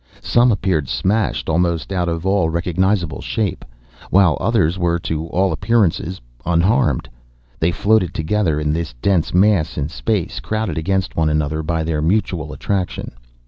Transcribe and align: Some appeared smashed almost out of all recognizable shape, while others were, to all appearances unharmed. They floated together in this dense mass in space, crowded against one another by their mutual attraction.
Some 0.23 0.51
appeared 0.51 0.89
smashed 0.89 1.47
almost 1.47 1.91
out 1.93 2.09
of 2.09 2.25
all 2.25 2.49
recognizable 2.49 3.21
shape, 3.21 3.63
while 4.09 4.35
others 4.41 4.79
were, 4.79 4.97
to 5.01 5.27
all 5.27 5.51
appearances 5.51 6.19
unharmed. 6.43 7.07
They 7.59 7.69
floated 7.71 8.11
together 8.11 8.59
in 8.59 8.73
this 8.73 8.93
dense 8.99 9.31
mass 9.31 9.77
in 9.77 9.89
space, 9.89 10.39
crowded 10.39 10.75
against 10.79 11.15
one 11.15 11.29
another 11.29 11.61
by 11.61 11.83
their 11.83 12.01
mutual 12.01 12.51
attraction. 12.51 13.11